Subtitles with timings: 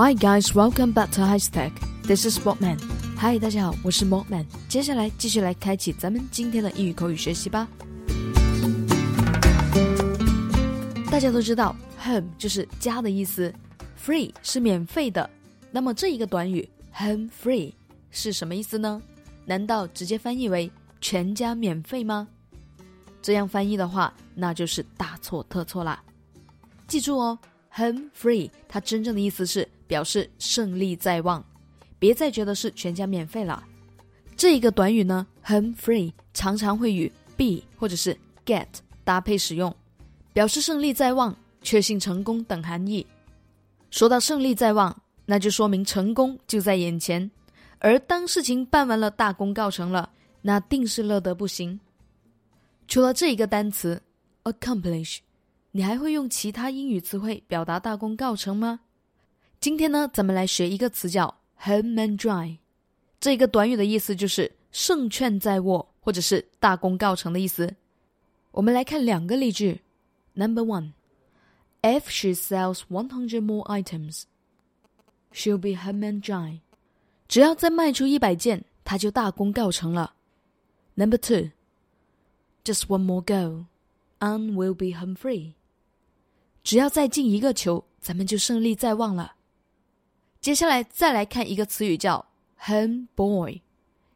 [0.00, 1.72] Hi guys, welcome back to High Tech.
[2.04, 2.78] This is Sportman.
[3.18, 4.46] Hi，大家好，我是 Sportman。
[4.68, 7.66] 接下来继续来开启咱们今天的英语口语学习吧。
[11.10, 13.52] 大家都知道，home 就是家的意思
[14.00, 15.28] ，free 是免费的。
[15.72, 17.72] 那么这一个短语 home free
[18.12, 19.02] 是什么意思呢？
[19.46, 20.70] 难道直接翻译为
[21.00, 22.28] 全家免费吗？
[23.20, 26.00] 这样翻译的话，那就是大错特错啦。
[26.86, 27.36] 记住哦
[27.74, 31.44] ，home free 它真正的意思是表示胜利在望，
[31.98, 33.64] 别再觉得是全家免费了。
[34.36, 38.68] 这一个短语呢，home free 常常会与 be 或者是 get
[39.02, 39.74] 搭配使用。
[40.34, 43.04] 表示胜利在望、确信成功等含义。
[43.90, 44.96] 说到胜利在望，
[45.26, 47.28] 那就说明成功就在眼前。
[47.80, 50.08] 而当事情办完了、大功告成了，
[50.42, 51.80] 那定是乐得不行。
[52.86, 54.00] 除了这一个单词
[54.44, 55.18] accomplish，
[55.72, 58.78] 你还会用其他英语词汇表达大功告成吗？
[59.60, 62.58] 今天呢，咱们来学一个词叫 home and dry。
[63.18, 67.74] 这个短语的意思就是胜券在握，或者是大功告成的意思。
[68.52, 69.80] 我们来看两个例句。
[70.34, 70.92] Number one,
[71.82, 74.22] if she sells one hundred more items,
[75.32, 76.60] she'll be home and dry.
[77.26, 80.14] 只要再卖出一百件，她就大功告成了。
[80.94, 81.50] Number two,
[82.62, 83.64] just one more goal,
[84.20, 85.54] and we'll be home free.
[86.62, 89.34] 只要再进一个球，咱们就胜利在望了。
[90.48, 92.24] 接下来再来看一个词语叫
[92.58, 93.60] home boy，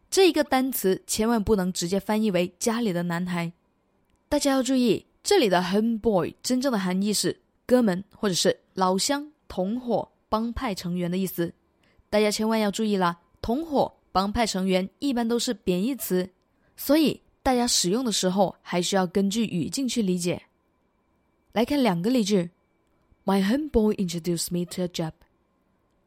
[0.09, 3.53] 这一个单词千万不能直接翻译为家里的男孩，
[4.31, 5.05] 大家要注意。
[5.23, 11.53] 这里的 homeboy 真正的含义是哥们或者是老乡、同伙、帮派成员的意思。
[12.09, 16.31] 大家千万要注意啦，同伙、帮派成员一般都是贬义词，
[16.79, 20.45] 所以大家使用的时候还需要根据语境去理解。
[21.53, 22.49] 来看两个例句
[23.27, 25.13] ：My homeboy introduced me to a job.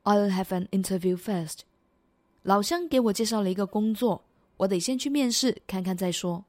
[0.06, 1.60] I'll have an interview first.
[2.44, 4.24] 老乡给我介绍了一个工作，
[4.58, 6.46] 我得先去面试看看再说。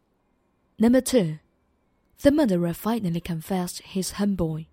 [0.77, 1.39] Number two.
[2.21, 4.67] The murderer finally confessed his homeboy,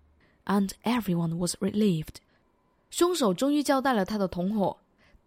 [0.44, 2.16] and everyone was relieved.
[2.90, 4.78] 凶手终于交代了他的同伙，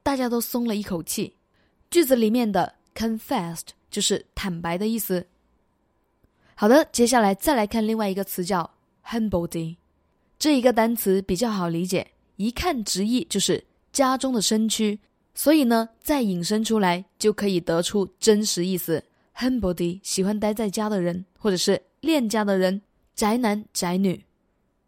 [0.02, 1.36] 大家都松了一口气。
[1.92, 5.28] 句子里面的 confessed 就是坦白的意思。
[6.56, 8.72] 好的，接下来再来看另外一个词叫
[9.06, 9.78] homebody。
[10.40, 14.98] 这一个单词比较好理解，一看直译就是家中的身躯，
[15.36, 19.04] 所以呢，再引申出来就可以得出真实意思。
[19.36, 21.84] homebody 喜欢待在家的人，或者是。
[22.00, 22.80] 恋家的人，
[23.16, 24.24] 宅男宅女，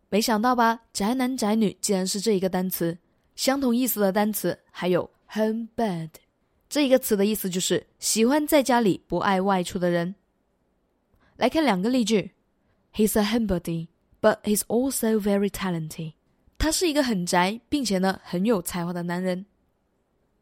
[0.09, 0.79] 没想到吧？
[0.93, 2.95] 宅男宅女竟然是这一个单词。
[3.35, 6.09] 相同意思的单词还有 home bed，
[6.69, 10.13] 这一个词的意思就是喜欢在家里不爱外出的人。
[11.35, 12.31] 来看两个例句
[12.93, 13.87] ：He's a homebody,
[14.21, 16.13] but he's also very talented。
[16.59, 19.47] 他是一个很宅，并且呢很有才华的男人。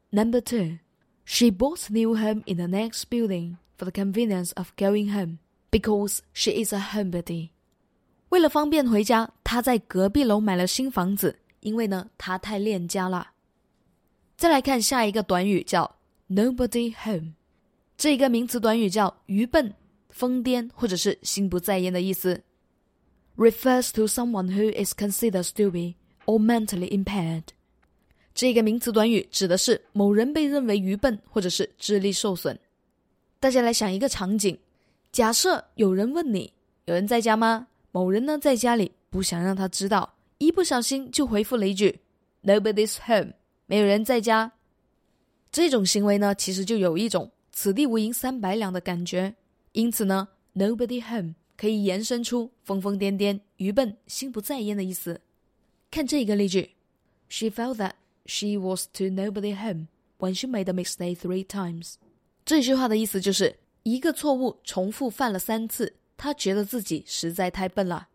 [0.09, 0.79] Number two,
[1.23, 5.37] she bought new home in the next building for the convenience of going home.
[5.69, 7.49] Because she is a homebody，
[8.29, 11.39] 为了方便回家，她在隔壁楼买了新房子。
[11.59, 13.31] 因为呢，她太恋家了。
[14.37, 15.97] 再来看下一个短语，叫
[16.29, 17.33] nobody home。
[17.97, 19.75] 这一个名词短语叫愚笨、
[20.09, 22.41] 疯癫或者是心不在焉的意思
[23.35, 25.95] ，refers to someone who is considered stupid
[26.27, 27.43] or mentally impaired。
[28.35, 32.57] 这个名词短语指的是某人被认为愚笨或者是智力受损。
[33.39, 34.55] 大家来想一个场景。
[35.11, 36.53] 假设有人问你
[36.85, 37.67] 有人在家吗？
[37.91, 41.99] 某人呢在家里，不想让他知道，一不小心就回复了一句
[42.43, 43.31] “Nobody's home”，
[43.65, 44.51] 没有人在家。
[45.51, 49.33] 这种行为呢，其实就有一种“此地无银三百两”的感觉。
[49.71, 55.19] 因此呢，“Nobody home” 可以延伸出疯疯癫癫、愚笨、心不在焉的意思。
[55.97, 56.75] 看这一个例句
[57.27, 57.93] ：She felt that
[58.27, 59.87] she was to nobody home
[60.19, 61.95] when she made a mistake three times。
[62.45, 63.57] 这句话的意思就是。
[63.81, 68.09] 一个错误重复犯了三次，她觉得自己实在太笨了。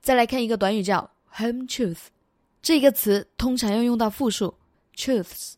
[0.00, 2.04] 再来看一个短语叫 home truth，
[2.62, 4.54] 这个词通常要用到复数
[4.96, 5.54] truths，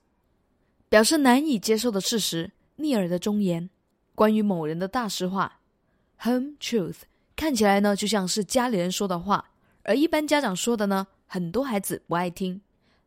[0.89, 3.69] 表示难以接受的事实、逆耳的忠言、
[4.15, 5.61] 关于某人的大实话。
[6.21, 7.03] home truth
[7.37, 9.53] 看起来呢就像是家里人说的话，
[9.83, 12.61] 而一般家长说的呢，很多孩子不爱听。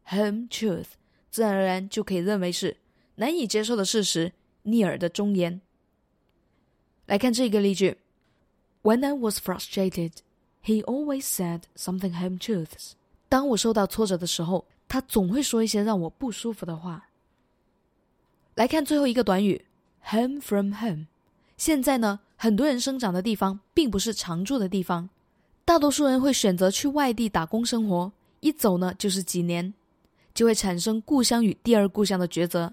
[0.09, 0.87] home truth
[1.31, 2.75] 自然而然就可以认为是
[3.15, 4.33] 难以接受的事实、
[4.63, 5.61] 逆耳的忠言。
[7.05, 7.95] 来看这个例句
[8.83, 10.11] ：When I was frustrated,
[10.61, 12.95] he always said something home truths。
[13.29, 17.07] 当我受到挫折的时候，他总会说一些让我不舒服的话。
[18.55, 19.63] 来看最后一个短语
[20.03, 21.07] ：home from home。
[21.55, 25.09] 现在呢，很多人生长的地方并不是常住的地方，
[25.63, 29.73] 大多数人会选择去外地打工生活，一走呢就是几年。
[30.33, 32.71] 就会产生故乡与第二故乡的抉择。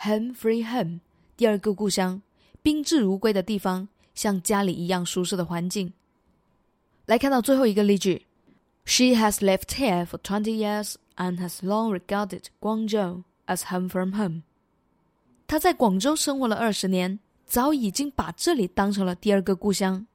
[0.00, 1.00] Home free home，
[1.34, 2.20] 第二个故乡，
[2.60, 5.94] 宾至如归的地方，像家里一样舒适的环境。
[7.06, 8.26] 来看到最后一个例句
[8.84, 14.42] ：She has lived here for twenty years and has long regarded Guangzhou as home from home。
[15.46, 20.06] 她在广州生活了二十年，早已经把这里当成了第二个故乡。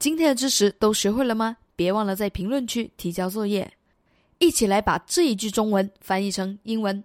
[0.00, 1.58] 今天的知识都学会了吗？
[1.76, 3.72] 别忘了在评论区提交作业，
[4.38, 7.02] 一起来把这一句中文翻译成英文。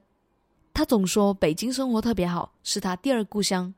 [0.73, 3.73] 他总说北京生活特别好，是他第二故乡。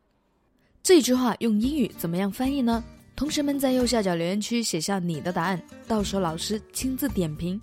[0.84, 2.84] 这句话用英语怎么样翻译呢？
[3.16, 7.60] 同学们在右下角留言区写下你的答案，到时候老师亲自点评。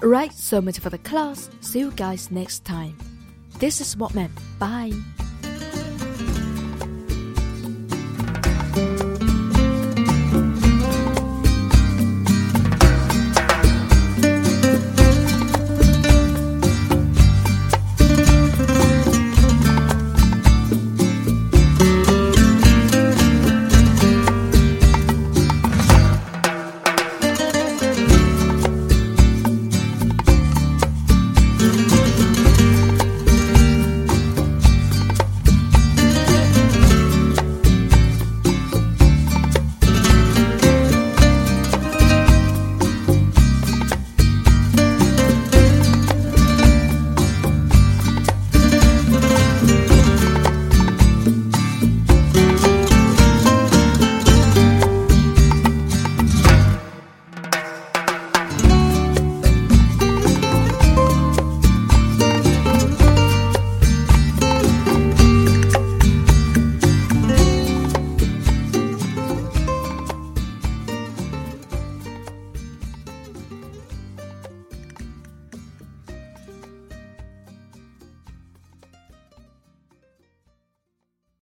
[0.00, 1.46] Right, so much for the class.
[1.62, 2.94] See you guys next time.
[3.58, 4.30] This is what man.
[4.58, 5.13] Bye.